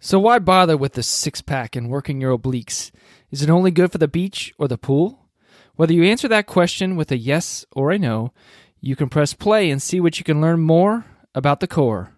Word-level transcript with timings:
So 0.00 0.20
why 0.20 0.38
bother 0.38 0.76
with 0.76 0.92
the 0.92 1.02
six 1.02 1.42
pack 1.42 1.74
and 1.74 1.90
working 1.90 2.20
your 2.20 2.36
obliques? 2.36 2.92
Is 3.32 3.42
it 3.42 3.50
only 3.50 3.72
good 3.72 3.90
for 3.90 3.98
the 3.98 4.06
beach 4.06 4.54
or 4.56 4.68
the 4.68 4.78
pool? 4.78 5.26
Whether 5.74 5.92
you 5.92 6.04
answer 6.04 6.28
that 6.28 6.46
question 6.46 6.94
with 6.94 7.10
a 7.10 7.18
yes 7.18 7.66
or 7.72 7.90
a 7.90 7.98
no, 7.98 8.32
you 8.80 8.94
can 8.94 9.08
press 9.08 9.34
play 9.34 9.70
and 9.70 9.82
see 9.82 10.00
what 10.00 10.18
you 10.18 10.24
can 10.24 10.40
learn 10.40 10.60
more 10.60 11.04
about 11.34 11.58
the 11.58 11.66
core. 11.66 12.12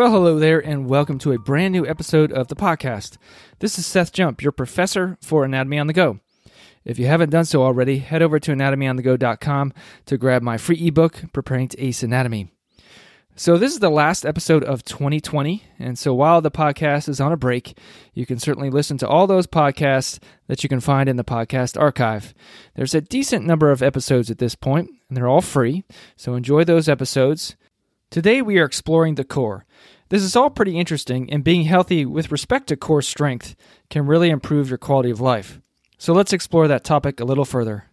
Well, 0.00 0.12
hello 0.12 0.38
there, 0.38 0.58
and 0.58 0.88
welcome 0.88 1.18
to 1.18 1.32
a 1.32 1.38
brand 1.38 1.72
new 1.72 1.86
episode 1.86 2.32
of 2.32 2.48
the 2.48 2.56
podcast. 2.56 3.18
This 3.58 3.78
is 3.78 3.84
Seth 3.84 4.14
Jump, 4.14 4.42
your 4.42 4.50
professor 4.50 5.18
for 5.20 5.44
Anatomy 5.44 5.78
on 5.78 5.88
the 5.88 5.92
Go. 5.92 6.20
If 6.86 6.98
you 6.98 7.04
haven't 7.04 7.28
done 7.28 7.44
so 7.44 7.62
already, 7.62 7.98
head 7.98 8.22
over 8.22 8.40
to 8.40 8.52
anatomyonthego.com 8.52 9.74
to 10.06 10.16
grab 10.16 10.40
my 10.40 10.56
free 10.56 10.86
ebook, 10.86 11.24
Preparing 11.34 11.68
to 11.68 11.84
Ace 11.84 12.02
Anatomy. 12.02 12.48
So, 13.36 13.58
this 13.58 13.74
is 13.74 13.80
the 13.80 13.90
last 13.90 14.24
episode 14.24 14.64
of 14.64 14.84
2020, 14.84 15.64
and 15.78 15.98
so 15.98 16.14
while 16.14 16.40
the 16.40 16.50
podcast 16.50 17.06
is 17.06 17.20
on 17.20 17.32
a 17.32 17.36
break, 17.36 17.76
you 18.14 18.24
can 18.24 18.38
certainly 18.38 18.70
listen 18.70 18.96
to 18.98 19.06
all 19.06 19.26
those 19.26 19.46
podcasts 19.46 20.18
that 20.46 20.62
you 20.62 20.70
can 20.70 20.80
find 20.80 21.10
in 21.10 21.16
the 21.16 21.24
podcast 21.24 21.78
archive. 21.78 22.32
There's 22.74 22.94
a 22.94 23.02
decent 23.02 23.44
number 23.44 23.70
of 23.70 23.82
episodes 23.82 24.30
at 24.30 24.38
this 24.38 24.54
point, 24.54 24.88
and 25.08 25.16
they're 25.18 25.28
all 25.28 25.42
free, 25.42 25.84
so 26.16 26.36
enjoy 26.36 26.64
those 26.64 26.88
episodes. 26.88 27.54
Today, 28.10 28.42
we 28.42 28.58
are 28.58 28.64
exploring 28.64 29.14
the 29.14 29.22
core. 29.22 29.64
This 30.08 30.24
is 30.24 30.34
all 30.34 30.50
pretty 30.50 30.76
interesting, 30.76 31.32
and 31.32 31.44
being 31.44 31.62
healthy 31.62 32.04
with 32.04 32.32
respect 32.32 32.66
to 32.66 32.76
core 32.76 33.02
strength 33.02 33.54
can 33.88 34.04
really 34.04 34.30
improve 34.30 34.68
your 34.68 34.78
quality 34.78 35.10
of 35.10 35.20
life. 35.20 35.60
So 35.96 36.12
let's 36.12 36.32
explore 36.32 36.66
that 36.66 36.82
topic 36.82 37.20
a 37.20 37.24
little 37.24 37.44
further. 37.44 37.84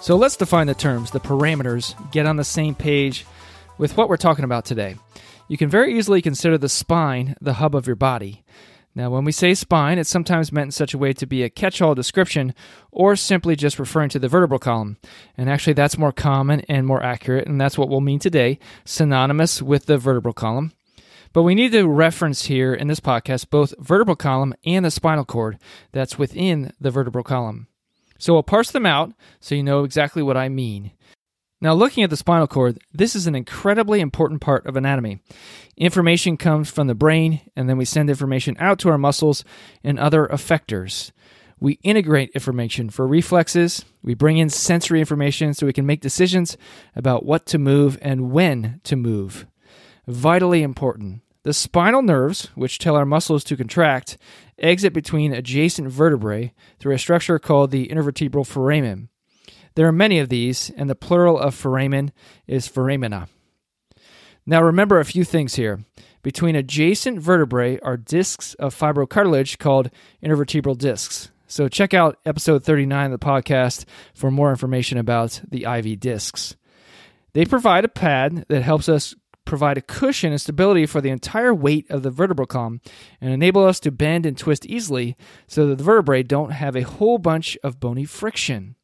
So 0.00 0.16
let's 0.16 0.34
define 0.34 0.66
the 0.66 0.74
terms, 0.76 1.12
the 1.12 1.20
parameters, 1.20 1.94
get 2.10 2.26
on 2.26 2.34
the 2.34 2.42
same 2.42 2.74
page 2.74 3.24
with 3.78 3.96
what 3.96 4.08
we're 4.08 4.16
talking 4.16 4.44
about 4.44 4.64
today. 4.64 4.96
You 5.52 5.58
can 5.58 5.68
very 5.68 5.98
easily 5.98 6.22
consider 6.22 6.56
the 6.56 6.70
spine 6.70 7.36
the 7.38 7.52
hub 7.52 7.74
of 7.74 7.86
your 7.86 7.94
body. 7.94 8.42
Now, 8.94 9.10
when 9.10 9.26
we 9.26 9.32
say 9.32 9.52
spine, 9.52 9.98
it's 9.98 10.08
sometimes 10.08 10.50
meant 10.50 10.68
in 10.68 10.72
such 10.72 10.94
a 10.94 10.98
way 10.98 11.12
to 11.12 11.26
be 11.26 11.42
a 11.42 11.50
catch 11.50 11.82
all 11.82 11.94
description 11.94 12.54
or 12.90 13.16
simply 13.16 13.54
just 13.54 13.78
referring 13.78 14.08
to 14.08 14.18
the 14.18 14.28
vertebral 14.28 14.58
column. 14.58 14.96
And 15.36 15.50
actually, 15.50 15.74
that's 15.74 15.98
more 15.98 16.10
common 16.10 16.60
and 16.70 16.86
more 16.86 17.02
accurate, 17.02 17.46
and 17.46 17.60
that's 17.60 17.76
what 17.76 17.90
we'll 17.90 18.00
mean 18.00 18.18
today 18.18 18.60
synonymous 18.86 19.60
with 19.60 19.84
the 19.84 19.98
vertebral 19.98 20.32
column. 20.32 20.72
But 21.34 21.42
we 21.42 21.54
need 21.54 21.72
to 21.72 21.86
reference 21.86 22.46
here 22.46 22.72
in 22.72 22.88
this 22.88 23.00
podcast 23.00 23.50
both 23.50 23.74
vertebral 23.78 24.16
column 24.16 24.54
and 24.64 24.86
the 24.86 24.90
spinal 24.90 25.26
cord 25.26 25.58
that's 25.92 26.18
within 26.18 26.72
the 26.80 26.90
vertebral 26.90 27.24
column. 27.24 27.66
So 28.16 28.32
we'll 28.32 28.42
parse 28.42 28.70
them 28.70 28.86
out 28.86 29.12
so 29.38 29.54
you 29.54 29.62
know 29.62 29.84
exactly 29.84 30.22
what 30.22 30.38
I 30.38 30.48
mean. 30.48 30.92
Now, 31.62 31.74
looking 31.74 32.02
at 32.02 32.10
the 32.10 32.16
spinal 32.16 32.48
cord, 32.48 32.80
this 32.92 33.14
is 33.14 33.28
an 33.28 33.36
incredibly 33.36 34.00
important 34.00 34.40
part 34.40 34.66
of 34.66 34.74
anatomy. 34.74 35.20
Information 35.76 36.36
comes 36.36 36.68
from 36.68 36.88
the 36.88 36.94
brain, 36.96 37.40
and 37.54 37.68
then 37.68 37.76
we 37.76 37.84
send 37.84 38.10
information 38.10 38.56
out 38.58 38.80
to 38.80 38.88
our 38.88 38.98
muscles 38.98 39.44
and 39.84 39.96
other 39.96 40.26
effectors. 40.26 41.12
We 41.60 41.78
integrate 41.84 42.30
information 42.30 42.90
for 42.90 43.06
reflexes. 43.06 43.84
We 44.02 44.14
bring 44.14 44.38
in 44.38 44.50
sensory 44.50 44.98
information 44.98 45.54
so 45.54 45.64
we 45.64 45.72
can 45.72 45.86
make 45.86 46.00
decisions 46.00 46.56
about 46.96 47.24
what 47.24 47.46
to 47.46 47.58
move 47.58 47.96
and 48.02 48.32
when 48.32 48.80
to 48.82 48.96
move. 48.96 49.46
Vitally 50.08 50.64
important. 50.64 51.20
The 51.44 51.52
spinal 51.52 52.02
nerves, 52.02 52.48
which 52.56 52.80
tell 52.80 52.96
our 52.96 53.06
muscles 53.06 53.44
to 53.44 53.56
contract, 53.56 54.18
exit 54.58 54.92
between 54.92 55.32
adjacent 55.32 55.86
vertebrae 55.86 56.54
through 56.80 56.96
a 56.96 56.98
structure 56.98 57.38
called 57.38 57.70
the 57.70 57.86
intervertebral 57.86 58.48
foramen. 58.48 59.10
There 59.74 59.86
are 59.86 59.92
many 59.92 60.18
of 60.18 60.28
these, 60.28 60.70
and 60.76 60.88
the 60.90 60.94
plural 60.94 61.38
of 61.38 61.54
foramen 61.54 62.12
is 62.46 62.68
foramina. 62.68 63.28
Now 64.44 64.62
remember 64.62 64.98
a 64.98 65.04
few 65.04 65.24
things 65.24 65.54
here. 65.54 65.84
Between 66.22 66.56
adjacent 66.56 67.20
vertebrae 67.20 67.78
are 67.80 67.96
discs 67.96 68.54
of 68.54 68.78
fibrocartilage 68.78 69.58
called 69.58 69.90
intervertebral 70.22 70.78
discs. 70.78 71.30
So 71.46 71.68
check 71.68 71.92
out 71.92 72.18
episode 72.24 72.64
39 72.64 73.12
of 73.12 73.20
the 73.20 73.26
podcast 73.26 73.84
for 74.14 74.30
more 74.30 74.50
information 74.50 74.98
about 74.98 75.40
the 75.48 75.64
IV 75.64 76.00
discs. 76.00 76.56
They 77.34 77.44
provide 77.44 77.84
a 77.84 77.88
pad 77.88 78.44
that 78.48 78.62
helps 78.62 78.88
us 78.88 79.14
provide 79.44 79.76
a 79.76 79.82
cushion 79.82 80.32
and 80.32 80.40
stability 80.40 80.86
for 80.86 81.00
the 81.00 81.10
entire 81.10 81.52
weight 81.52 81.90
of 81.90 82.02
the 82.02 82.10
vertebral 82.10 82.46
column 82.46 82.80
and 83.20 83.32
enable 83.32 83.64
us 83.64 83.80
to 83.80 83.90
bend 83.90 84.24
and 84.24 84.38
twist 84.38 84.64
easily 84.66 85.16
so 85.46 85.66
that 85.66 85.78
the 85.78 85.84
vertebrae 85.84 86.22
don't 86.22 86.52
have 86.52 86.76
a 86.76 86.82
whole 86.82 87.18
bunch 87.18 87.58
of 87.62 87.80
bony 87.80 88.04
friction. 88.04 88.76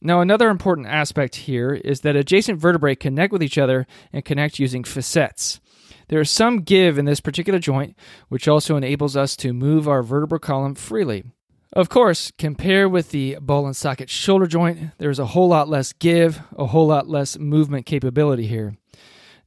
Now, 0.00 0.20
another 0.20 0.48
important 0.48 0.86
aspect 0.86 1.34
here 1.36 1.74
is 1.74 2.02
that 2.02 2.14
adjacent 2.14 2.60
vertebrae 2.60 2.94
connect 2.94 3.32
with 3.32 3.42
each 3.42 3.58
other 3.58 3.86
and 4.12 4.24
connect 4.24 4.58
using 4.58 4.84
facets. 4.84 5.60
There 6.08 6.20
is 6.20 6.30
some 6.30 6.62
give 6.62 6.98
in 6.98 7.04
this 7.04 7.20
particular 7.20 7.58
joint, 7.58 7.96
which 8.28 8.48
also 8.48 8.76
enables 8.76 9.16
us 9.16 9.36
to 9.36 9.52
move 9.52 9.88
our 9.88 10.02
vertebral 10.02 10.38
column 10.38 10.74
freely. 10.74 11.24
Of 11.72 11.88
course, 11.88 12.32
compared 12.38 12.92
with 12.92 13.10
the 13.10 13.36
ball 13.40 13.66
and 13.66 13.76
socket 13.76 14.08
shoulder 14.08 14.46
joint, 14.46 14.92
there's 14.98 15.18
a 15.18 15.26
whole 15.26 15.48
lot 15.48 15.68
less 15.68 15.92
give, 15.92 16.40
a 16.56 16.66
whole 16.66 16.86
lot 16.86 17.08
less 17.08 17.38
movement 17.38 17.84
capability 17.84 18.46
here. 18.46 18.76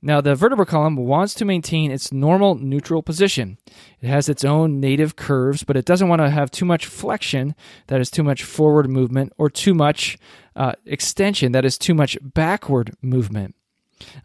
Now, 0.03 0.19
the 0.19 0.34
vertebral 0.34 0.66
column 0.66 0.95
wants 0.95 1.35
to 1.35 1.45
maintain 1.45 1.91
its 1.91 2.12
normal 2.12 2.56
neutral 2.56 3.03
position. 3.03 3.59
It 4.01 4.07
has 4.07 4.29
its 4.29 4.44
own 4.44 4.79
native 4.79 5.16
curves, 5.16 5.63
but 5.63 5.78
it 5.78 5.85
doesn't 5.85 6.09
want 6.09 6.22
to 6.22 6.29
have 6.29 6.50
too 6.50 6.66
much 6.66 6.88
flexion, 6.88 7.53
that 7.85 8.01
is 8.01 8.09
too 8.09 8.23
much 8.23 8.44
forward 8.44 8.90
movement, 8.90 9.31
or 9.38 9.47
too 9.47 9.75
much 9.75 10.17
uh, 10.56 10.73
extension, 10.85 11.51
that 11.51 11.66
is 11.66 11.78
too 11.78 11.94
much 11.94 12.17
backward 12.22 12.95
movement. 13.01 13.56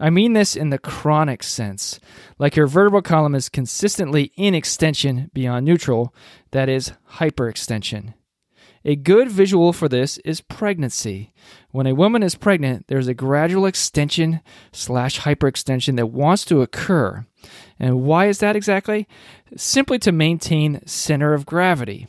I 0.00 0.08
mean 0.08 0.32
this 0.32 0.56
in 0.56 0.70
the 0.70 0.78
chronic 0.78 1.42
sense. 1.42 2.00
Like 2.38 2.56
your 2.56 2.66
vertebral 2.66 3.02
column 3.02 3.34
is 3.34 3.50
consistently 3.50 4.32
in 4.36 4.54
extension 4.54 5.30
beyond 5.34 5.66
neutral, 5.66 6.14
that 6.52 6.70
is 6.70 6.92
hyperextension. 7.16 8.14
A 8.88 8.94
good 8.94 9.28
visual 9.28 9.72
for 9.72 9.88
this 9.88 10.18
is 10.18 10.40
pregnancy. 10.40 11.32
When 11.72 11.88
a 11.88 11.94
woman 11.94 12.22
is 12.22 12.36
pregnant, 12.36 12.86
there's 12.86 13.08
a 13.08 13.14
gradual 13.14 13.66
extension 13.66 14.40
slash 14.70 15.22
hyperextension 15.22 15.96
that 15.96 16.06
wants 16.06 16.44
to 16.44 16.62
occur. 16.62 17.26
And 17.80 18.02
why 18.02 18.28
is 18.28 18.38
that 18.38 18.54
exactly? 18.54 19.08
Simply 19.56 19.98
to 19.98 20.12
maintain 20.12 20.86
center 20.86 21.34
of 21.34 21.46
gravity. 21.46 22.06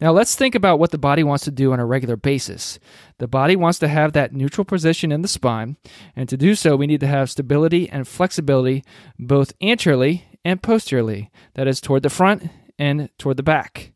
Now, 0.00 0.12
let's 0.12 0.34
think 0.34 0.54
about 0.54 0.78
what 0.78 0.92
the 0.92 0.98
body 0.98 1.22
wants 1.22 1.44
to 1.44 1.50
do 1.50 1.74
on 1.74 1.80
a 1.80 1.84
regular 1.84 2.16
basis. 2.16 2.78
The 3.18 3.28
body 3.28 3.54
wants 3.54 3.78
to 3.80 3.88
have 3.88 4.14
that 4.14 4.32
neutral 4.32 4.64
position 4.64 5.12
in 5.12 5.20
the 5.20 5.28
spine, 5.28 5.76
and 6.14 6.26
to 6.30 6.38
do 6.38 6.54
so, 6.54 6.74
we 6.74 6.86
need 6.86 7.00
to 7.00 7.06
have 7.06 7.28
stability 7.28 7.86
and 7.90 8.08
flexibility 8.08 8.82
both 9.18 9.52
anteriorly 9.60 10.24
and 10.42 10.62
posteriorly, 10.62 11.30
that 11.52 11.68
is, 11.68 11.82
toward 11.82 12.02
the 12.02 12.08
front 12.08 12.48
and 12.78 13.10
toward 13.18 13.36
the 13.36 13.42
back. 13.42 13.92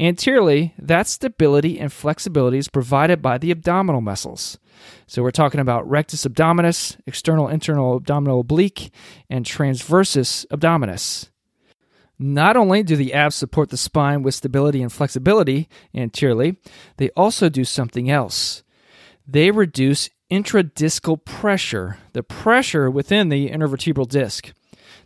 Anteriorly, 0.00 0.72
that 0.78 1.06
stability 1.06 1.78
and 1.78 1.92
flexibility 1.92 2.56
is 2.56 2.68
provided 2.68 3.20
by 3.20 3.36
the 3.36 3.50
abdominal 3.50 4.00
muscles. 4.00 4.58
So 5.06 5.22
we're 5.22 5.30
talking 5.30 5.60
about 5.60 5.88
rectus 5.88 6.24
abdominis, 6.24 6.96
external 7.06 7.48
internal 7.48 7.96
abdominal 7.96 8.40
oblique, 8.40 8.92
and 9.28 9.44
transversus 9.44 10.46
abdominis. 10.46 11.28
Not 12.18 12.56
only 12.56 12.82
do 12.82 12.96
the 12.96 13.12
abs 13.12 13.34
support 13.34 13.68
the 13.68 13.76
spine 13.76 14.22
with 14.22 14.34
stability 14.34 14.80
and 14.80 14.90
flexibility 14.90 15.68
anteriorly, 15.94 16.56
they 16.96 17.10
also 17.10 17.50
do 17.50 17.64
something 17.64 18.10
else. 18.10 18.62
They 19.26 19.50
reduce 19.50 20.08
intradiscal 20.30 21.22
pressure, 21.26 21.98
the 22.14 22.22
pressure 22.22 22.90
within 22.90 23.28
the 23.28 23.50
intervertebral 23.50 24.08
disc. 24.08 24.52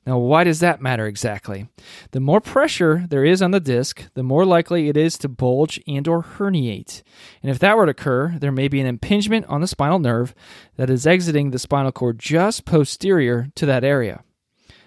Now, 0.07 0.19
why 0.19 0.45
does 0.45 0.61
that 0.61 0.83
matter 0.83 1.07
exactly? 1.07 1.67
The 2.11 2.21
more 2.21 2.41
pressure 2.41 3.07
there 3.09 3.25
is 3.25 3.41
on 3.41 3.53
the 3.53 3.61
disc, 3.61 4.05
the 4.13 4.23
more 4.23 4.45
likely 4.45 4.89
it 4.89 4.97
is 4.97 5.17
to 5.19 5.29
bulge 5.29 5.81
and 5.87 6.07
or 6.07 6.23
herniate. 6.23 7.03
And 7.43 7.51
if 7.51 7.59
that 7.61 7.77
were 7.77 7.87
to 7.87 7.93
occur, 7.93 8.37
there 8.39 8.53
may 8.53 8.69
be 8.69 8.81
an 8.81 8.87
impingement 8.87 9.47
on 9.47 9.63
the 9.63 9.67
spinal 9.67 9.99
nerve 9.99 10.35
that 10.77 10.91
is 10.91 11.07
exiting 11.07 11.51
the 11.51 11.59
spinal 11.59 11.93
cord 11.93 12.19
just 12.19 12.67
posterior 12.67 13.49
to 13.55 13.65
that 13.65 13.85
area. 13.85 14.23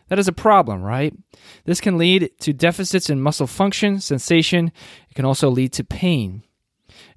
That 0.09 0.19
is 0.19 0.27
a 0.27 0.33
problem, 0.33 0.83
right? 0.83 1.13
This 1.65 1.81
can 1.81 1.97
lead 1.97 2.31
to 2.41 2.53
deficits 2.53 3.09
in 3.09 3.19
muscle 3.19 3.47
function, 3.47 3.99
sensation. 3.99 4.71
It 5.09 5.15
can 5.15 5.25
also 5.25 5.49
lead 5.49 5.73
to 5.73 5.83
pain. 5.83 6.43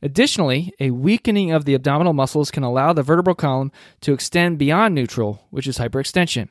Additionally, 0.02 0.72
a 0.80 0.90
weakening 0.90 1.52
of 1.52 1.66
the 1.66 1.74
abdominal 1.74 2.14
muscles 2.14 2.50
can 2.50 2.62
allow 2.62 2.92
the 2.92 3.02
vertebral 3.02 3.36
column 3.36 3.70
to 4.00 4.12
extend 4.12 4.58
beyond 4.58 4.94
neutral, 4.94 5.46
which 5.50 5.66
is 5.66 5.78
hyperextension. 5.78 6.48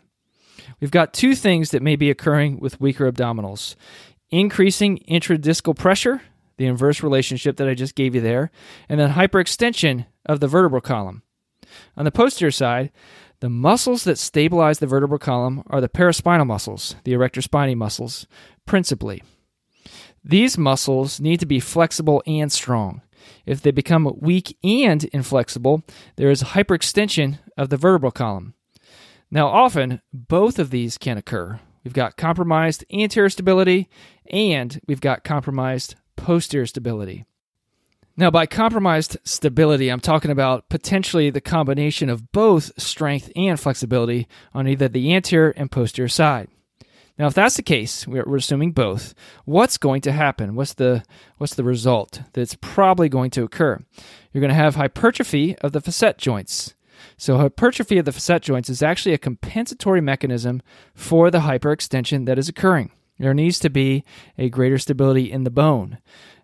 We've 0.79 0.91
got 0.91 1.13
two 1.13 1.35
things 1.35 1.71
that 1.71 1.81
may 1.81 1.95
be 1.95 2.09
occurring 2.09 2.59
with 2.59 2.81
weaker 2.81 3.11
abdominals 3.11 3.75
increasing 4.31 4.99
intradiscal 5.09 5.75
pressure, 5.75 6.21
the 6.57 6.65
inverse 6.65 7.01
relationship 7.01 7.57
that 7.57 7.67
I 7.67 7.73
just 7.73 7.95
gave 7.95 8.13
you 8.13 8.21
there, 8.21 8.51
and 8.87 8.99
then 8.99 9.13
hyperextension 9.13 10.05
of 10.25 10.39
the 10.39 10.47
vertebral 10.47 10.81
column. 10.81 11.23
On 11.97 12.05
the 12.05 12.11
posterior 12.11 12.51
side, 12.51 12.91
the 13.39 13.49
muscles 13.49 14.03
that 14.03 14.17
stabilize 14.17 14.79
the 14.79 14.87
vertebral 14.87 15.19
column 15.19 15.63
are 15.67 15.81
the 15.81 15.89
paraspinal 15.89 16.45
muscles, 16.45 16.95
the 17.05 17.13
erector 17.13 17.41
spinae 17.41 17.75
muscles, 17.75 18.27
principally. 18.65 19.23
These 20.23 20.57
muscles 20.57 21.19
need 21.19 21.39
to 21.39 21.45
be 21.45 21.59
flexible 21.59 22.21
and 22.27 22.51
strong. 22.51 23.01
If 23.45 23.61
they 23.61 23.71
become 23.71 24.13
weak 24.19 24.57
and 24.63 25.03
inflexible, 25.05 25.83
there 26.17 26.29
is 26.29 26.43
hyperextension 26.43 27.39
of 27.57 27.69
the 27.69 27.77
vertebral 27.77 28.11
column. 28.11 28.53
Now, 29.31 29.47
often, 29.47 30.01
both 30.11 30.57
of 30.57 30.71
these 30.71 30.97
can 30.97 31.17
occur. 31.17 31.59
We've 31.83 31.93
got 31.93 32.17
compromised 32.17 32.83
anterior 32.91 33.29
stability 33.29 33.87
and 34.29 34.79
we've 34.87 35.01
got 35.01 35.23
compromised 35.23 35.95
posterior 36.15 36.65
stability. 36.65 37.25
Now, 38.17 38.29
by 38.29 38.47
compromised 38.47 39.17
stability, 39.23 39.89
I'm 39.89 40.01
talking 40.01 40.29
about 40.29 40.67
potentially 40.67 41.29
the 41.29 41.39
combination 41.39 42.09
of 42.09 42.33
both 42.33 42.71
strength 42.77 43.31
and 43.35 43.57
flexibility 43.57 44.27
on 44.53 44.67
either 44.67 44.89
the 44.89 45.13
anterior 45.13 45.51
and 45.51 45.71
posterior 45.71 46.09
side. 46.09 46.49
Now, 47.17 47.27
if 47.27 47.33
that's 47.33 47.55
the 47.55 47.63
case, 47.63 48.07
we're, 48.07 48.35
assuming 48.35 48.71
both. 48.71 49.13
What's 49.45 49.77
going 49.77 50.01
to 50.01 50.11
happen? 50.11 50.55
What's 50.55 50.73
the 50.73 51.03
what's 51.37 51.55
the 51.55 51.65
result 51.65 52.21
that's 52.31 52.55
probably 52.55 53.09
going 53.09 53.29
to 53.31 53.43
occur? 53.43 53.79
You're 54.31 54.41
going 54.41 54.49
to 54.49 54.55
have 54.55 54.75
hypertrophy 54.75 55.57
of 55.57 55.73
the 55.73 55.81
facet 55.81 56.17
joints. 56.17 56.75
So, 57.17 57.37
hypertrophy 57.37 57.97
of 57.97 58.05
the 58.05 58.11
facet 58.11 58.43
joints 58.43 58.69
is 58.69 58.83
actually 58.83 59.13
a 59.13 59.19
compensatory 59.19 60.01
mechanism 60.01 60.61
for 60.93 61.29
the 61.31 61.39
hyperextension 61.39 62.25
that 62.25 62.39
is 62.39 62.49
occurring. 62.49 62.91
There 63.19 63.33
needs 63.33 63.59
to 63.59 63.69
be 63.69 64.03
a 64.37 64.49
greater 64.49 64.77
stability 64.77 65.31
in 65.31 65.43
the 65.43 65.51
bone. 65.51 65.99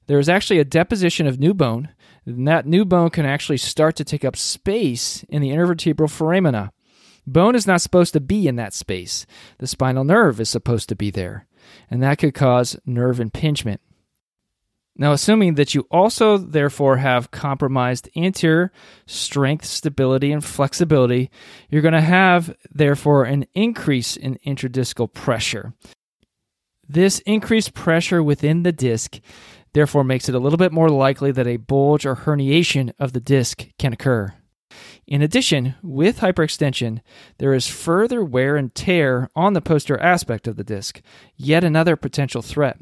There 0.08 0.20
is 0.20 0.30
actually 0.30 0.60
a 0.60 0.66
deposition 0.66 1.26
of 1.26 1.40
new 1.40 1.54
bone, 1.54 1.90
and 2.26 2.48
that 2.48 2.68
new 2.68 2.86
bone 2.86 3.10
can 3.10 3.26
actually 3.26 3.58
start 3.58 3.96
to 3.96 4.04
take 4.04 4.26
up 4.26 4.36
space 4.36 5.24
in 5.30 5.42
the 5.42 5.50
intervertebral 5.50 6.10
foramina. 6.10 6.72
Bone 7.26 7.56
is 7.56 7.66
not 7.66 7.82
supposed 7.82 8.14
to 8.14 8.20
be 8.20 8.48
in 8.48 8.56
that 8.58 8.74
space. 8.74 9.26
The 9.58 9.68
spinal 9.68 10.04
nerve 10.04 10.40
is 10.40 10.50
supposed 10.50 10.90
to 10.90 10.96
be 10.96 11.10
there, 11.10 11.48
and 11.90 12.04
that 12.04 12.20
could 12.20 12.36
cause 12.36 12.78
nerve 12.86 13.20
impingement. 13.20 13.82
Now, 14.98 15.12
assuming 15.12 15.56
that 15.56 15.76
you 15.76 15.88
also 15.92 16.38
therefore 16.38 16.98
have 16.98 17.32
compromised 17.32 18.10
anterior 18.16 18.72
strength, 19.06 19.66
stability, 19.66 20.32
and 20.32 20.44
flexibility, 20.44 21.30
you're 21.70 21.82
going 21.82 21.94
to 21.94 22.02
have 22.02 22.56
therefore 22.72 23.26
an 23.26 23.46
increase 23.54 24.16
in 24.16 24.38
intradiscal 24.46 25.12
pressure. 25.12 25.74
This 26.88 27.20
increased 27.20 27.74
pressure 27.74 28.24
within 28.24 28.64
the 28.64 28.72
disc 28.72 29.20
therefore 29.74 30.06
makes 30.06 30.30
it 30.30 30.36
a 30.36 30.40
little 30.40 30.58
bit 30.58 30.72
more 30.72 30.90
likely 30.90 31.32
that 31.34 31.48
a 31.48 31.58
bulge 31.58 32.06
or 32.06 32.16
herniation 32.16 32.94
of 32.98 33.12
the 33.12 33.20
disc 33.20 33.68
can 33.78 33.92
occur. 33.92 34.34
In 35.06 35.22
addition, 35.22 35.76
with 35.84 36.20
hyperextension, 36.20 37.02
there 37.38 37.54
is 37.54 37.68
further 37.68 38.24
wear 38.24 38.56
and 38.56 38.74
tear 38.74 39.30
on 39.36 39.54
the 39.54 39.62
posterior 39.62 40.02
aspect 40.02 40.48
of 40.48 40.56
the 40.56 40.64
disc, 40.64 41.02
yet 41.36 41.64
another 41.64 41.96
potential 41.96 42.42
threat. 42.42 42.78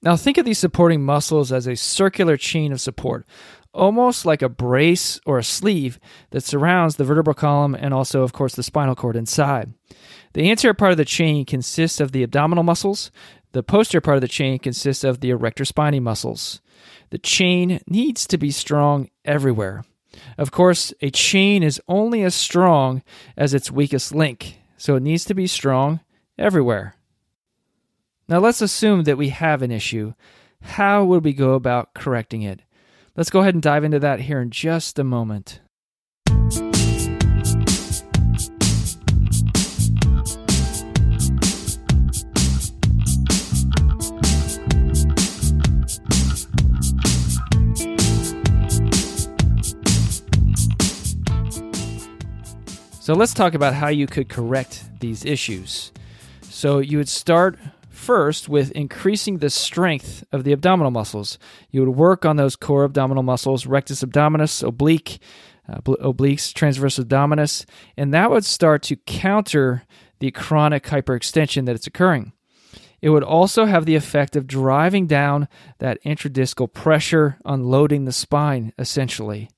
Now, 0.00 0.16
think 0.16 0.38
of 0.38 0.44
these 0.44 0.58
supporting 0.58 1.04
muscles 1.04 1.50
as 1.50 1.66
a 1.66 1.74
circular 1.74 2.36
chain 2.36 2.72
of 2.72 2.80
support, 2.80 3.26
almost 3.74 4.24
like 4.24 4.42
a 4.42 4.48
brace 4.48 5.20
or 5.26 5.38
a 5.38 5.44
sleeve 5.44 5.98
that 6.30 6.44
surrounds 6.44 6.96
the 6.96 7.04
vertebral 7.04 7.34
column 7.34 7.74
and 7.74 7.92
also, 7.92 8.22
of 8.22 8.32
course, 8.32 8.54
the 8.54 8.62
spinal 8.62 8.94
cord 8.94 9.16
inside. 9.16 9.72
The 10.34 10.50
anterior 10.50 10.74
part 10.74 10.92
of 10.92 10.98
the 10.98 11.04
chain 11.04 11.44
consists 11.44 11.98
of 12.00 12.12
the 12.12 12.22
abdominal 12.22 12.62
muscles. 12.62 13.10
The 13.52 13.62
posterior 13.64 14.00
part 14.00 14.16
of 14.16 14.20
the 14.20 14.28
chain 14.28 14.58
consists 14.60 15.02
of 15.02 15.20
the 15.20 15.30
erector 15.30 15.64
spinae 15.64 16.00
muscles. 16.00 16.60
The 17.10 17.18
chain 17.18 17.80
needs 17.88 18.26
to 18.28 18.38
be 18.38 18.50
strong 18.52 19.08
everywhere. 19.24 19.84
Of 20.36 20.50
course, 20.50 20.92
a 21.00 21.10
chain 21.10 21.62
is 21.62 21.80
only 21.88 22.22
as 22.22 22.34
strong 22.34 23.02
as 23.36 23.52
its 23.52 23.70
weakest 23.70 24.14
link, 24.14 24.58
so 24.76 24.94
it 24.96 25.02
needs 25.02 25.24
to 25.24 25.34
be 25.34 25.46
strong 25.46 26.00
everywhere. 26.38 26.94
Now, 28.30 28.40
let's 28.40 28.60
assume 28.60 29.04
that 29.04 29.16
we 29.16 29.30
have 29.30 29.62
an 29.62 29.70
issue. 29.70 30.12
How 30.60 31.02
would 31.02 31.24
we 31.24 31.32
go 31.32 31.54
about 31.54 31.94
correcting 31.94 32.42
it? 32.42 32.60
Let's 33.16 33.30
go 33.30 33.40
ahead 33.40 33.54
and 33.54 33.62
dive 33.62 33.84
into 33.84 33.98
that 34.00 34.20
here 34.20 34.42
in 34.42 34.50
just 34.50 34.98
a 34.98 35.04
moment. 35.04 35.60
So 53.00 53.14
let's 53.14 53.32
talk 53.32 53.54
about 53.54 53.72
how 53.72 53.88
you 53.88 54.06
could 54.06 54.28
correct 54.28 54.84
these 55.00 55.24
issues. 55.24 55.92
So 56.42 56.80
you 56.80 56.98
would 56.98 57.08
start 57.08 57.58
first 57.98 58.48
with 58.48 58.70
increasing 58.72 59.38
the 59.38 59.50
strength 59.50 60.24
of 60.32 60.44
the 60.44 60.52
abdominal 60.52 60.90
muscles. 60.90 61.38
You 61.70 61.84
would 61.84 61.96
work 61.96 62.24
on 62.24 62.36
those 62.36 62.56
core 62.56 62.84
abdominal 62.84 63.22
muscles, 63.22 63.66
rectus 63.66 64.02
abdominis, 64.02 64.66
oblique, 64.66 65.18
uh, 65.68 65.80
obliques, 65.80 66.54
transverse 66.54 66.98
abdominis, 66.98 67.66
and 67.96 68.14
that 68.14 68.30
would 68.30 68.44
start 68.44 68.82
to 68.84 68.96
counter 68.96 69.84
the 70.20 70.30
chronic 70.30 70.84
hyperextension 70.84 71.66
that 71.66 71.74
is 71.74 71.86
occurring. 71.86 72.32
It 73.02 73.10
would 73.10 73.22
also 73.22 73.66
have 73.66 73.84
the 73.84 73.96
effect 73.96 74.34
of 74.34 74.46
driving 74.46 75.06
down 75.06 75.46
that 75.78 76.02
intradiscal 76.04 76.72
pressure, 76.72 77.38
unloading 77.44 78.04
the 78.04 78.12
spine, 78.12 78.72
essentially. 78.78 79.50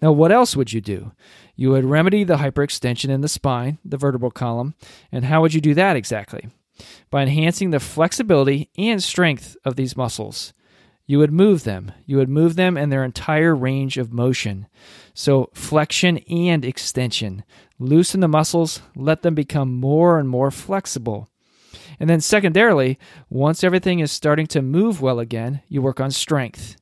Now, 0.00 0.12
what 0.12 0.32
else 0.32 0.56
would 0.56 0.72
you 0.72 0.80
do? 0.80 1.12
You 1.56 1.70
would 1.70 1.84
remedy 1.84 2.24
the 2.24 2.36
hyperextension 2.36 3.10
in 3.10 3.20
the 3.20 3.28
spine, 3.28 3.78
the 3.84 3.98
vertebral 3.98 4.30
column, 4.30 4.74
and 5.12 5.26
how 5.26 5.42
would 5.42 5.52
you 5.52 5.60
do 5.60 5.74
that 5.74 5.96
exactly? 5.96 6.48
By 7.10 7.22
enhancing 7.22 7.70
the 7.70 7.80
flexibility 7.80 8.70
and 8.76 9.02
strength 9.02 9.56
of 9.64 9.76
these 9.76 9.96
muscles. 9.96 10.52
You 11.06 11.18
would 11.18 11.32
move 11.32 11.64
them. 11.64 11.90
You 12.06 12.18
would 12.18 12.28
move 12.28 12.54
them 12.54 12.76
in 12.76 12.90
their 12.90 13.02
entire 13.02 13.54
range 13.54 13.98
of 13.98 14.12
motion. 14.12 14.68
So, 15.12 15.50
flexion 15.54 16.18
and 16.18 16.64
extension. 16.64 17.42
Loosen 17.80 18.20
the 18.20 18.28
muscles, 18.28 18.80
let 18.94 19.22
them 19.22 19.34
become 19.34 19.74
more 19.74 20.20
and 20.20 20.28
more 20.28 20.52
flexible. 20.52 21.28
And 21.98 22.08
then, 22.08 22.20
secondarily, 22.20 22.96
once 23.28 23.64
everything 23.64 23.98
is 23.98 24.12
starting 24.12 24.46
to 24.48 24.62
move 24.62 25.02
well 25.02 25.18
again, 25.18 25.62
you 25.68 25.82
work 25.82 25.98
on 25.98 26.12
strength. 26.12 26.76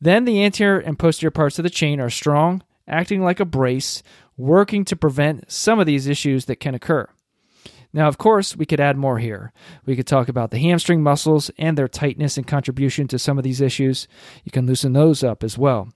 Then 0.00 0.24
the 0.24 0.42
anterior 0.42 0.80
and 0.80 0.98
posterior 0.98 1.30
parts 1.30 1.60
of 1.60 1.62
the 1.62 1.70
chain 1.70 2.00
are 2.00 2.10
strong, 2.10 2.64
acting 2.88 3.22
like 3.22 3.38
a 3.38 3.44
brace, 3.44 4.02
working 4.36 4.84
to 4.86 4.96
prevent 4.96 5.52
some 5.52 5.78
of 5.78 5.86
these 5.86 6.08
issues 6.08 6.46
that 6.46 6.58
can 6.58 6.74
occur. 6.74 7.08
Now, 7.92 8.08
of 8.08 8.16
course, 8.16 8.56
we 8.56 8.64
could 8.64 8.80
add 8.80 8.96
more 8.96 9.18
here. 9.18 9.52
We 9.84 9.96
could 9.96 10.06
talk 10.06 10.28
about 10.28 10.50
the 10.50 10.58
hamstring 10.58 11.02
muscles 11.02 11.50
and 11.58 11.76
their 11.76 11.88
tightness 11.88 12.38
and 12.38 12.46
contribution 12.46 13.06
to 13.08 13.18
some 13.18 13.36
of 13.36 13.44
these 13.44 13.60
issues. 13.60 14.08
You 14.44 14.50
can 14.50 14.66
loosen 14.66 14.94
those 14.94 15.22
up 15.22 15.44
as 15.44 15.58
well. 15.58 15.92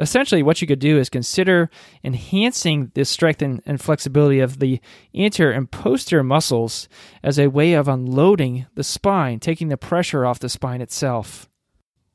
Essentially, 0.00 0.44
what 0.44 0.60
you 0.60 0.68
could 0.68 0.78
do 0.78 0.98
is 0.98 1.08
consider 1.08 1.70
enhancing 2.04 2.92
the 2.94 3.04
strength 3.04 3.42
and, 3.42 3.60
and, 3.66 3.80
flexibility 3.80 4.38
of 4.38 4.60
the 4.60 4.80
anterior 5.12 5.52
and 5.52 5.68
posterior 5.68 6.22
muscles 6.22 6.88
as 7.22 7.36
a 7.36 7.48
way 7.48 7.72
of 7.72 7.88
unloading 7.88 8.66
the 8.74 8.84
spine, 8.84 9.40
taking 9.40 9.68
the 9.68 9.76
pressure 9.76 10.24
off 10.24 10.38
the 10.38 10.48
spine 10.48 10.80
itself. 10.80 11.47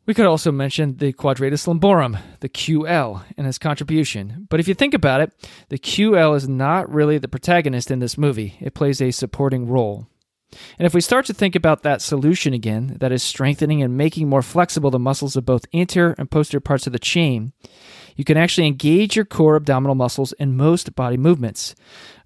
We 0.06 0.14
could 0.14 0.26
also 0.26 0.52
mention 0.52 0.98
the 0.98 1.14
quadratus 1.14 1.66
lumborum, 1.66 2.20
the 2.42 2.50
QL, 2.50 3.24
and 3.38 3.48
its 3.48 3.58
contribution. 3.58 4.48
But 4.50 4.60
if 4.60 4.68
you 4.68 4.74
think 4.74 4.94
about 4.94 5.22
it, 5.22 5.32
the 5.70 5.78
QL 5.78 6.36
is 6.36 6.50
not 6.50 6.92
really 6.92 7.18
the 7.18 7.30
protagonist 7.30 7.90
in 7.90 8.00
this 8.00 8.18
movie, 8.18 8.58
it 8.60 8.74
plays 8.74 9.02
a 9.02 9.12
supporting 9.12 9.68
role. 9.68 10.08
And 10.78 10.86
if 10.86 10.94
we 10.94 11.02
start 11.02 11.26
to 11.28 11.34
think 11.34 11.56
about 11.56 11.84
that 11.84 12.02
solution 12.02 12.54
again, 12.54 12.98
that 13.00 13.12
is 13.12 13.24
strengthening 13.24 13.82
and 13.82 13.98
making 13.98 14.30
more 14.30 14.42
flexible 14.42 14.92
the 14.92 15.00
muscles 15.00 15.36
of 15.36 15.46
both 15.46 15.66
anterior 15.74 16.16
and 16.18 16.30
posterior 16.30 16.62
parts 16.62 16.86
of 16.86 16.94
the 16.94 17.00
chain, 17.00 17.54
you 18.16 18.24
can 18.24 18.38
actually 18.38 18.68
engage 18.68 19.16
your 19.16 19.26
core 19.26 19.56
abdominal 19.56 19.96
muscles 19.96 20.34
in 20.34 20.56
most 20.56 20.96
body 20.96 21.18
movements. 21.18 21.76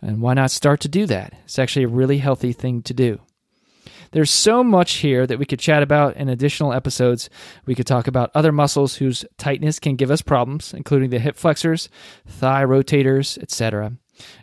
And 0.01 0.19
why 0.19 0.33
not 0.33 0.51
start 0.51 0.81
to 0.81 0.89
do 0.89 1.05
that? 1.05 1.33
It's 1.45 1.59
actually 1.59 1.83
a 1.83 1.89
really 1.89 2.17
healthy 2.17 2.53
thing 2.53 2.81
to 2.83 2.93
do. 2.93 3.21
There's 4.11 4.31
so 4.31 4.63
much 4.63 4.95
here 4.95 5.27
that 5.27 5.39
we 5.39 5.45
could 5.45 5.59
chat 5.59 5.83
about 5.83 6.15
in 6.15 6.29
additional 6.29 6.73
episodes. 6.73 7.29
We 7.65 7.75
could 7.75 7.87
talk 7.87 8.07
about 8.07 8.31
other 8.33 8.51
muscles 8.51 8.95
whose 8.95 9.25
tightness 9.37 9.79
can 9.79 9.95
give 9.95 10.11
us 10.11 10.21
problems, 10.21 10.73
including 10.73 11.09
the 11.09 11.19
hip 11.19 11.35
flexors, 11.35 11.89
thigh 12.25 12.63
rotators, 12.63 13.37
etc. 13.37 13.93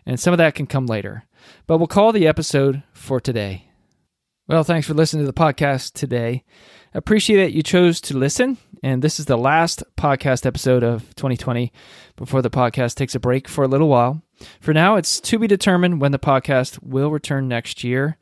And 0.07 0.19
some 0.21 0.33
of 0.33 0.39
that 0.39 0.55
can 0.55 0.67
come 0.67 0.87
later. 0.87 1.25
But 1.67 1.79
we'll 1.79 1.87
call 1.87 2.13
the 2.13 2.27
episode 2.27 2.83
for 2.93 3.21
today. 3.21 3.69
Well, 4.47 4.65
thanks 4.65 4.87
for 4.87 4.95
listening 4.95 5.25
to 5.25 5.33
the 5.33 5.39
podcast 5.39 5.95
today. 5.95 6.45
Appreciate 6.93 7.39
that 7.39 7.55
you 7.55 7.63
chose 7.63 8.01
to 8.03 8.17
listen. 8.17 8.59
And 8.83 9.01
this 9.01 9.19
is 9.19 9.25
the 9.25 9.39
last 9.39 9.83
podcast 9.97 10.45
episode 10.45 10.83
of 10.83 11.15
2020 11.15 11.73
before 12.17 12.43
the 12.43 12.51
podcast 12.51 12.97
takes 12.97 13.15
a 13.15 13.21
break 13.21 13.49
for 13.49 13.65
a 13.65 13.69
little 13.69 13.89
while. 13.89 14.23
For 14.61 14.75
now, 14.75 14.97
it's 14.97 15.21
to 15.23 15.39
be 15.39 15.47
determined 15.47 16.03
when 16.03 16.13
the 16.13 16.19
podcast 16.19 16.83
will 16.83 17.11
return 17.11 17.49
next 17.49 17.83
year. 17.83 18.19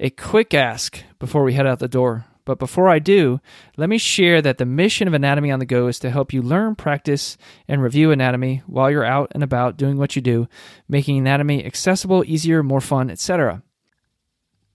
A 0.00 0.10
quick 0.10 0.52
ask 0.54 1.02
before 1.20 1.44
we 1.44 1.54
head 1.54 1.66
out 1.66 1.78
the 1.78 1.88
door. 1.88 2.26
But 2.44 2.58
before 2.58 2.88
I 2.88 2.98
do, 2.98 3.40
let 3.76 3.88
me 3.88 3.96
share 3.96 4.42
that 4.42 4.58
the 4.58 4.66
mission 4.66 5.08
of 5.08 5.14
Anatomy 5.14 5.50
on 5.50 5.60
the 5.60 5.66
Go 5.66 5.86
is 5.86 5.98
to 6.00 6.10
help 6.10 6.32
you 6.32 6.42
learn, 6.42 6.74
practice, 6.74 7.38
and 7.68 7.82
review 7.82 8.10
anatomy 8.10 8.62
while 8.66 8.90
you're 8.90 9.04
out 9.04 9.30
and 9.32 9.42
about 9.42 9.78
doing 9.78 9.96
what 9.96 10.14
you 10.14 10.20
do, 10.20 10.46
making 10.88 11.16
anatomy 11.16 11.64
accessible, 11.64 12.22
easier, 12.26 12.62
more 12.62 12.82
fun, 12.82 13.08
etc. 13.08 13.62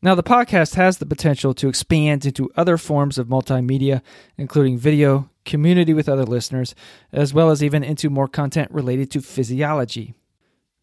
Now, 0.01 0.15
the 0.15 0.23
podcast 0.23 0.75
has 0.75 0.97
the 0.97 1.05
potential 1.05 1.53
to 1.55 1.67
expand 1.67 2.25
into 2.25 2.49
other 2.55 2.77
forms 2.77 3.17
of 3.17 3.27
multimedia, 3.27 4.01
including 4.38 4.77
video, 4.77 5.29
community 5.43 5.93
with 5.93 6.07
other 6.07 6.23
listeners, 6.23 6.73
as 7.11 7.33
well 7.33 7.49
as 7.49 7.61
even 7.61 7.83
into 7.83 8.09
more 8.09 8.29
content 8.29 8.71
related 8.71 9.11
to 9.11 9.21
physiology. 9.21 10.15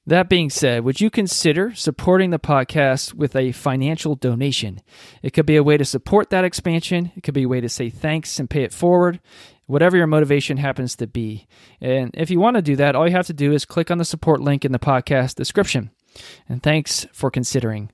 That 0.08 0.28
being 0.28 0.50
said, 0.50 0.84
would 0.84 1.00
you 1.00 1.10
consider 1.10 1.74
supporting 1.74 2.30
the 2.30 2.38
podcast 2.38 3.12
with 3.12 3.34
a 3.34 3.50
financial 3.50 4.14
donation? 4.14 4.80
It 5.20 5.32
could 5.32 5.46
be 5.46 5.56
a 5.56 5.64
way 5.64 5.76
to 5.76 5.84
support 5.84 6.30
that 6.30 6.44
expansion, 6.44 7.10
it 7.16 7.22
could 7.22 7.34
be 7.34 7.42
a 7.42 7.48
way 7.48 7.60
to 7.60 7.68
say 7.68 7.90
thanks 7.90 8.38
and 8.38 8.48
pay 8.48 8.62
it 8.62 8.72
forward, 8.72 9.18
whatever 9.66 9.96
your 9.96 10.06
motivation 10.06 10.58
happens 10.58 10.94
to 10.96 11.08
be. 11.08 11.48
And 11.80 12.12
if 12.14 12.30
you 12.30 12.38
want 12.38 12.54
to 12.54 12.62
do 12.62 12.76
that, 12.76 12.94
all 12.94 13.08
you 13.08 13.16
have 13.16 13.26
to 13.26 13.32
do 13.32 13.52
is 13.52 13.64
click 13.64 13.90
on 13.90 13.98
the 13.98 14.04
support 14.04 14.40
link 14.40 14.64
in 14.64 14.70
the 14.70 14.78
podcast 14.78 15.34
description. 15.34 15.90
And 16.48 16.62
thanks 16.62 17.06
for 17.12 17.28
considering. 17.28 17.90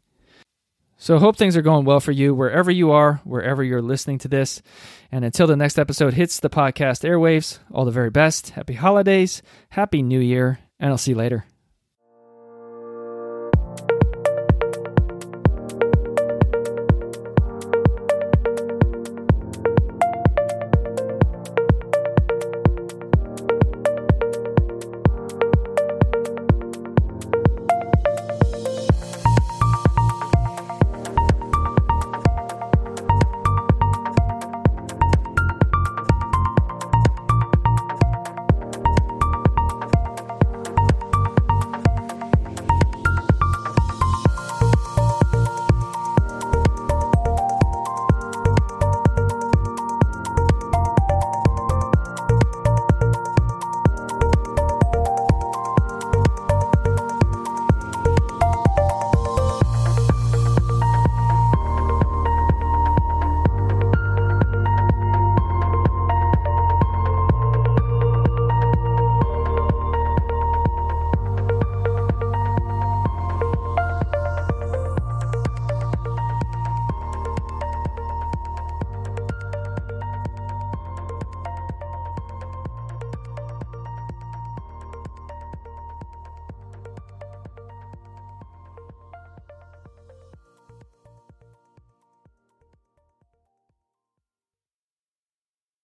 So, 0.99 1.19
hope 1.19 1.37
things 1.37 1.57
are 1.57 1.63
going 1.63 1.85
well 1.85 1.99
for 1.99 2.13
you 2.13 2.33
wherever 2.33 2.71
you 2.71 2.93
are, 2.93 3.21
wherever 3.25 3.65
you're 3.65 3.83
listening 3.83 4.19
to 4.19 4.29
this. 4.29 4.63
And 5.11 5.25
until 5.25 5.49
the 5.49 5.57
next 5.57 5.79
episode 5.79 6.15
hits 6.15 6.39
the 6.39 6.51
podcast 6.51 7.09
airwaves, 7.09 7.59
all 7.73 7.85
the 7.85 7.91
very 7.91 8.11
best. 8.11 8.51
Happy 8.51 8.75
holidays, 8.75 9.43
happy 9.71 10.03
new 10.03 10.21
year, 10.21 10.61
and 10.79 10.91
I'll 10.91 10.99
see 10.99 11.13
you 11.13 11.17
later. 11.17 11.47